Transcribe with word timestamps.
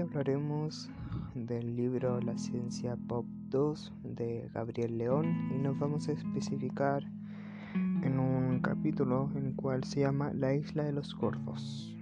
Hablaremos 0.00 0.88
del 1.34 1.74
libro 1.74 2.20
La 2.20 2.38
ciencia 2.38 2.96
pop 3.08 3.26
2 3.50 3.92
de 4.04 4.48
Gabriel 4.54 4.96
León 4.96 5.50
y 5.50 5.58
nos 5.58 5.76
vamos 5.76 6.08
a 6.08 6.12
especificar 6.12 7.02
en 7.74 8.18
un 8.20 8.60
capítulo 8.60 9.28
en 9.34 9.46
el 9.46 9.56
cual 9.56 9.82
se 9.82 10.00
llama 10.00 10.32
La 10.32 10.54
isla 10.54 10.84
de 10.84 10.92
los 10.92 11.16
gordos. 11.16 11.96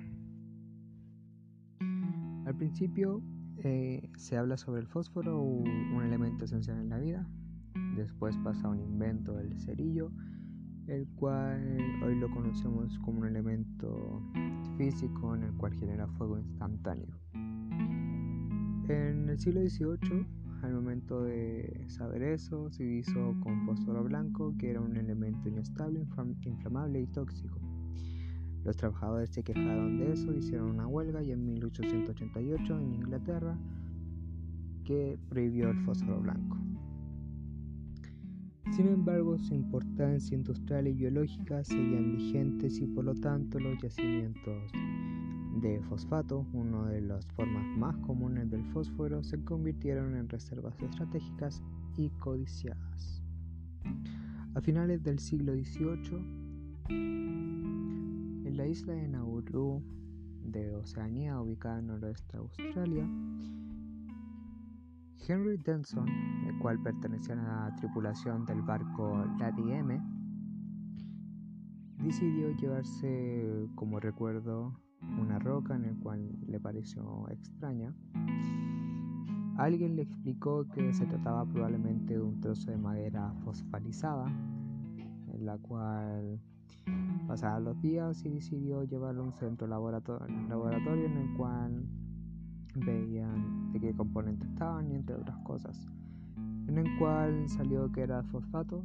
Al 2.45 2.55
principio 2.57 3.23
eh, 3.65 4.11
se 4.19 4.37
habla 4.37 4.59
sobre 4.59 4.83
el 4.83 4.89
fósforo, 4.89 5.41
un 5.41 6.03
elemento 6.05 6.45
esencial 6.45 6.79
en 6.79 6.91
la 6.91 6.99
vida. 6.99 7.27
Después 7.97 8.37
pasa 8.45 8.69
un 8.69 8.81
invento 8.81 9.37
del 9.37 9.59
cerillo, 9.59 10.13
el 10.87 11.09
cual 11.17 11.79
hoy 12.05 12.15
lo 12.17 12.31
conocemos 12.31 12.99
como 12.99 13.21
un 13.21 13.29
elemento 13.29 14.23
físico 14.77 15.35
en 15.35 15.45
el 15.45 15.55
cual 15.55 15.73
genera 15.73 16.07
fuego 16.09 16.39
instantáneo. 16.39 17.17
En 18.89 19.29
el 19.29 19.39
siglo 19.39 19.61
XVIII, 19.63 20.25
al 20.63 20.73
momento 20.73 21.25
de 21.25 21.87
saber 21.89 22.23
eso, 22.23 22.71
se 22.71 22.85
hizo 22.85 23.35
con 23.41 23.67
fósforo 23.67 24.05
blanco, 24.05 24.55
que 24.59 24.71
era 24.71 24.81
un 24.81 24.97
elemento 24.97 25.49
inestable, 25.49 26.07
inflamable 26.45 27.01
y 27.01 27.07
tóxico. 27.09 27.59
Los 28.65 28.77
trabajadores 28.77 29.31
se 29.31 29.43
quejaron 29.43 29.99
de 29.99 30.13
eso, 30.13 30.33
hicieron 30.33 30.71
una 30.71 30.87
huelga 30.87 31.21
y 31.23 31.33
en 31.33 31.45
1888 31.45 32.79
en 32.79 32.95
Inglaterra 32.95 33.59
que 34.85 35.19
prohibió 35.29 35.71
el 35.71 35.81
fósforo 35.81 36.21
blanco. 36.21 36.57
Sin 38.71 38.87
embargo, 38.87 39.37
su 39.39 39.55
importancia 39.55 40.37
industrial 40.37 40.87
y 40.87 40.93
biológica 40.93 41.65
seguían 41.65 42.17
vigentes 42.17 42.79
y 42.79 42.87
por 42.87 43.05
lo 43.05 43.15
tanto 43.15 43.59
los 43.59 43.81
yacimientos 43.83 44.73
de 45.61 45.81
fosfato, 45.83 46.47
una 46.53 46.89
de 46.89 47.01
las 47.01 47.27
formas 47.29 47.65
más 47.79 47.97
comunes 47.99 48.51
del 48.51 48.65
fósforo, 48.67 49.23
se 49.23 49.43
convirtieron 49.43 50.15
en 50.17 50.29
reservas 50.29 50.79
estratégicas 50.83 51.63
y 51.97 52.11
codiciadas. 52.11 53.23
A 54.55 54.61
finales 54.61 55.03
del 55.03 55.19
siglo 55.19 55.55
XVIII, 55.55 56.47
la 58.51 58.67
isla 58.67 58.93
de 58.95 59.09
Nauru 59.09 59.83
de 60.45 60.75
Oceanía, 60.75 61.41
ubicada 61.41 61.79
en 61.79 61.87
noroeste 61.87 62.33
de 62.33 62.39
Australia, 62.39 63.09
Henry 65.29 65.57
Denson, 65.57 66.09
el 66.47 66.59
cual 66.59 66.83
pertenecía 66.83 67.35
a 67.35 67.69
la 67.71 67.75
tripulación 67.77 68.45
del 68.47 68.63
barco 68.63 69.25
Lady 69.39 69.73
M, 69.73 70.01
decidió 71.99 72.55
llevarse 72.57 73.69
como 73.75 73.99
recuerdo 74.01 74.86
una 75.03 75.39
roca 75.39 75.75
en 75.77 75.85
el 75.85 75.97
cual 75.99 76.29
le 76.47 76.61
pareció 76.61 77.29
extraña. 77.31 77.95
Alguien 79.57 79.97
le 79.97 80.03
explicó 80.03 80.67
que 80.69 80.93
se 80.93 81.07
trataba 81.07 81.47
probablemente 81.47 82.15
de 82.15 82.21
un 82.23 82.41
trozo 82.41 82.71
de 82.71 82.77
madera 82.77 83.33
fosfalizada, 83.43 84.27
en 85.33 85.47
la 85.47 85.57
cual 85.59 86.41
Pasaron 87.27 87.65
los 87.65 87.83
días 87.83 88.25
y 88.25 88.29
decidió 88.29 88.85
llevarlo 88.85 89.23
a 89.23 89.27
un 89.27 89.33
centro 89.33 89.67
laboratorio, 89.67 90.29
laboratorio 90.49 91.07
en 91.07 91.17
el 91.17 91.37
cual 91.37 91.85
veían 92.77 93.73
de 93.73 93.81
qué 93.81 93.93
componentes 93.95 94.49
estaban 94.49 94.91
y 94.93 94.95
entre 94.95 95.17
otras 95.17 95.37
cosas. 95.39 95.89
En 96.69 96.79
el 96.79 96.99
cual 96.99 97.49
salió 97.49 97.91
que 97.91 98.03
era 98.03 98.23
fosfato. 98.25 98.85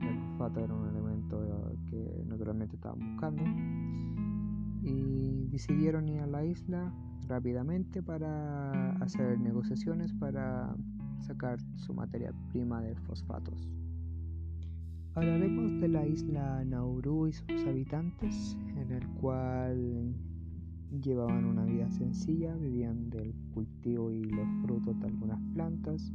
El 0.00 0.18
fosfato 0.18 0.60
era 0.60 0.74
un 0.74 0.88
elemento 0.88 1.40
que 1.88 2.24
naturalmente 2.26 2.74
estaban 2.74 2.98
buscando. 2.98 3.44
Y 4.86 5.48
decidieron 5.48 6.08
ir 6.08 6.20
a 6.20 6.26
la 6.26 6.44
isla 6.44 6.92
rápidamente 7.26 8.02
para 8.02 8.92
hacer 9.02 9.38
negociaciones 9.40 10.12
para 10.14 10.74
sacar 11.20 11.58
su 11.74 11.92
materia 11.92 12.32
prima 12.50 12.80
de 12.80 12.94
fosfatos. 12.94 13.68
Hablaremos 15.14 15.80
de 15.80 15.88
la 15.88 16.06
isla 16.06 16.64
Nauru 16.64 17.26
y 17.26 17.32
sus 17.32 17.64
habitantes, 17.66 18.56
en 18.76 18.92
el 18.92 19.08
cual 19.20 20.14
llevaban 21.02 21.44
una 21.46 21.64
vida 21.64 21.90
sencilla, 21.90 22.54
vivían 22.54 23.10
del 23.10 23.34
cultivo 23.52 24.10
y 24.12 24.22
los 24.24 24.46
frutos 24.62 24.98
de 25.00 25.06
algunas 25.06 25.40
plantas, 25.54 26.12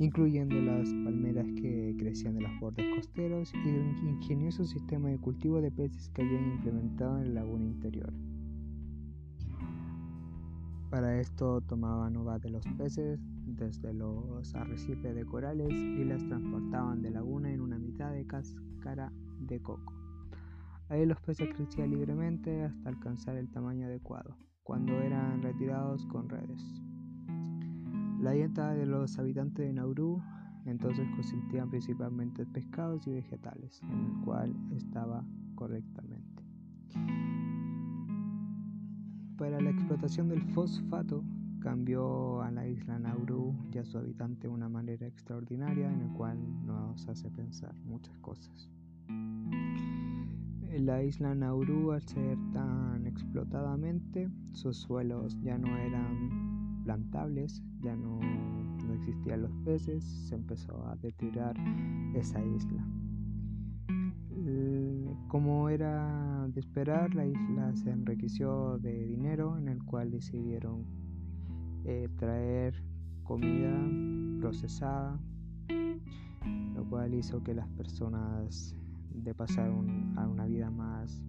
incluyendo 0.00 0.54
las 0.56 0.88
palmeras 1.04 1.46
que 1.60 1.94
crecían 1.98 2.34
de 2.34 2.40
los 2.40 2.58
bordes 2.58 2.86
costeros 2.94 3.52
y 3.52 3.68
un 3.68 4.08
ingenioso 4.08 4.64
sistema 4.64 5.10
de 5.10 5.18
cultivo 5.18 5.60
de 5.60 5.70
peces 5.70 6.08
que 6.08 6.22
habían 6.22 6.52
implementado 6.52 7.18
en 7.18 7.26
el 7.26 7.34
laguna 7.34 7.66
interior. 7.66 8.10
Para 10.88 11.20
esto 11.20 11.60
tomaban 11.60 12.16
uvas 12.16 12.40
de 12.40 12.48
los 12.48 12.66
peces 12.78 13.20
desde 13.44 13.92
los 13.92 14.54
arrecifes 14.54 15.14
de 15.14 15.26
corales 15.26 15.70
y 15.70 16.02
las 16.04 16.24
transportaban 16.24 17.02
de 17.02 17.10
laguna 17.10 17.52
en 17.52 17.60
una 17.60 17.78
mitad 17.78 18.10
de 18.10 18.26
cáscara 18.26 19.12
de 19.38 19.60
coco. 19.60 19.92
Ahí 20.88 21.04
los 21.04 21.20
peces 21.20 21.50
crecían 21.54 21.90
libremente 21.90 22.62
hasta 22.62 22.88
alcanzar 22.88 23.36
el 23.36 23.50
tamaño 23.50 23.86
adecuado, 23.86 24.34
cuando 24.62 24.94
eran 24.94 25.42
retirados 25.42 26.06
con 26.06 26.30
redes. 26.30 26.89
La 28.20 28.32
dieta 28.32 28.74
de 28.74 28.84
los 28.84 29.18
habitantes 29.18 29.66
de 29.66 29.72
Nauru 29.72 30.22
entonces 30.66 31.08
consistía 31.14 31.64
principalmente 31.64 32.42
en 32.42 32.52
pescados 32.52 33.06
y 33.06 33.12
vegetales, 33.12 33.80
en 33.82 34.04
el 34.04 34.24
cual 34.24 34.54
estaba 34.72 35.24
correctamente. 35.54 36.44
Para 39.38 39.58
la 39.58 39.70
explotación 39.70 40.28
del 40.28 40.42
fosfato 40.42 41.24
cambió 41.60 42.42
a 42.42 42.50
la 42.50 42.66
isla 42.66 42.98
Nauru 42.98 43.54
y 43.72 43.78
a 43.78 43.84
su 43.86 43.96
habitante 43.96 44.48
de 44.48 44.54
una 44.54 44.68
manera 44.68 45.06
extraordinaria 45.06 45.90
en 45.90 46.02
el 46.02 46.12
cual 46.12 46.38
nos 46.66 47.08
hace 47.08 47.30
pensar 47.30 47.74
muchas 47.86 48.18
cosas. 48.18 48.68
La 50.78 51.02
isla 51.02 51.34
Nauru, 51.34 51.92
al 51.92 52.02
ser 52.02 52.36
tan 52.52 53.06
explotadamente, 53.06 54.30
sus 54.52 54.76
suelos 54.76 55.38
ya 55.40 55.56
no 55.56 55.74
eran 55.78 56.59
plantables, 56.84 57.62
ya 57.80 57.94
no, 57.96 58.20
no 58.20 58.94
existían 58.94 59.42
los 59.42 59.52
peces, 59.64 60.04
se 60.04 60.34
empezó 60.34 60.86
a 60.86 60.96
deteriorar 60.96 61.56
esa 62.14 62.44
isla. 62.44 62.84
Como 65.28 65.68
era 65.68 66.48
de 66.48 66.60
esperar, 66.60 67.14
la 67.14 67.26
isla 67.26 67.74
se 67.76 67.90
enriqueció 67.90 68.78
de 68.78 69.06
dinero 69.06 69.56
en 69.58 69.68
el 69.68 69.82
cual 69.84 70.10
decidieron 70.10 70.84
eh, 71.84 72.08
traer 72.16 72.74
comida 73.22 73.70
procesada, 74.40 75.20
lo 76.74 76.84
cual 76.88 77.14
hizo 77.14 77.42
que 77.42 77.54
las 77.54 77.68
personas 77.68 78.74
de 79.14 79.34
pasar 79.34 79.70
a 80.16 80.26
una 80.26 80.46
vida 80.46 80.70
más 80.70 81.22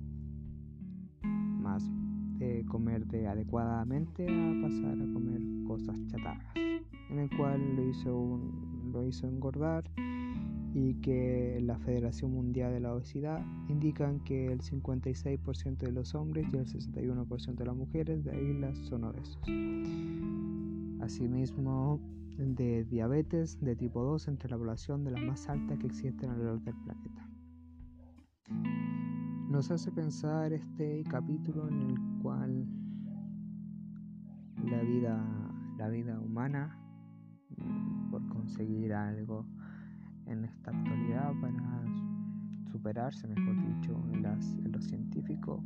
de 2.41 2.66
comer 2.66 3.06
de 3.06 3.28
adecuadamente 3.28 4.24
a 4.24 4.62
pasar 4.63 4.94
a 4.94 5.13
comer 5.13 5.41
cosas 5.68 5.96
chatarras, 6.07 6.56
en 6.56 7.19
el 7.19 7.29
cual 7.38 7.75
lo 7.75 7.88
hizo, 7.88 8.40
lo 8.91 9.07
hizo 9.07 9.28
engordar 9.28 9.84
y 10.74 10.96
que 10.96 11.59
la 11.62 11.78
Federación 11.78 12.31
Mundial 12.34 12.74
de 12.74 12.79
la 12.79 12.94
Obesidad 12.94 13.46
indican 13.68 14.22
que 14.22 14.47
el 14.47 14.62
56% 14.62 15.78
de 15.78 15.91
los 15.91 16.16
hombres 16.16 16.47
y 16.52 16.57
el 16.57 16.66
61% 16.66 17.56
de 17.56 17.66
las 17.66 17.75
mujeres 17.75 18.24
de 18.24 18.52
islas 18.52 18.78
son 18.79 19.03
obesos. 19.03 19.40
Asimismo, 21.02 22.00
de 22.38 22.85
diabetes 22.85 23.59
de 23.62 23.75
tipo 23.75 24.02
2 24.03 24.29
entre 24.29 24.50
la 24.50 24.58
población 24.58 25.03
de 25.03 25.12
las 25.12 25.22
más 25.22 25.47
altas 25.47 25.78
que 25.78 25.88
existen 25.88 26.31
alrededor 26.31 26.62
del 26.62 26.75
planeta. 26.75 27.28
Nos 29.52 29.70
hace 29.70 29.92
pensar 29.92 30.53
este 30.53 31.03
capítulo 31.09 31.68
en 31.68 31.82
el 31.82 32.00
cual 32.22 32.66
la 34.64 34.82
vida, 34.82 35.22
la 35.78 35.90
vida 35.90 36.18
humana, 36.22 36.80
por 38.09 38.26
conseguir 38.30 38.94
algo, 38.94 39.46
en 40.26 40.46
esta 40.46 40.72
actualidad 40.72 41.34
para 41.42 41.84
superarse, 42.72 43.28
mejor 43.28 43.76
dicho, 43.76 44.02
en, 44.14 44.24
las, 44.24 44.53
en 44.53 44.72
lo 44.72 44.82
científico, 44.82 45.62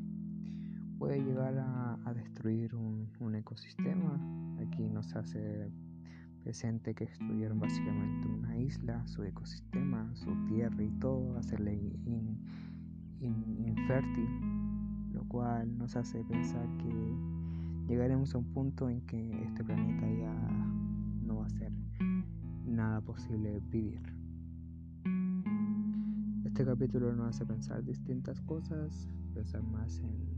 puede 0.98 1.24
llegar 1.24 1.56
a, 1.60 2.12
destruir 2.16 2.74
un, 2.74 3.36
ecosistema. 3.36 4.20
Aquí 4.68 4.90
nos 4.90 5.16
hace 5.16 5.72
presente 6.44 6.96
que 6.96 7.06
destruyeron 7.06 7.60
básicamente 7.60 8.28
una 8.30 8.58
isla, 8.58 9.06
su 9.06 9.22
ecosistema, 9.22 10.10
su 10.16 10.34
tierra 10.48 10.82
y 10.82 10.90
todo, 11.00 11.38
hacerle 11.38 11.80
infértil, 13.22 14.30
lo 15.14 15.24
cual 15.26 15.78
nos 15.78 15.96
hace 15.96 16.24
pensar 16.26 16.68
que 16.78 17.16
llegaremos 17.88 18.34
a 18.36 18.40
un 18.40 18.46
punto 18.46 18.90
en 18.90 19.02
que 19.02 19.44
este 19.44 19.64
planeta 19.64 20.08
ya 20.08 20.34
no 21.24 21.38
va 21.38 21.46
a 21.46 21.50
ser 21.50 21.72
nada 22.66 23.02
posible 23.02 23.62
vivir. 23.72 24.02
Este 26.46 26.66
capítulo 26.66 27.14
nos 27.14 27.36
hace 27.36 27.46
pensar 27.46 27.84
distintas 27.84 28.40
cosas, 28.42 29.10
pensar 29.34 29.62
más 29.64 30.00
en, 30.00 30.36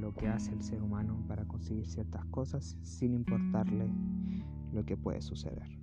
lo 0.00 0.14
que 0.14 0.28
hace 0.28 0.52
el 0.52 0.62
ser 0.62 0.82
humano 0.82 1.24
para 1.28 1.46
conseguir 1.46 1.86
ciertas 1.86 2.24
cosas 2.26 2.76
sin 2.82 3.14
importarle 3.14 3.88
lo 4.72 4.84
que 4.84 4.96
puede 4.96 5.22
suceder. 5.22 5.81